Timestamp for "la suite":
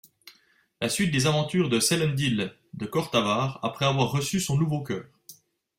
0.81-1.11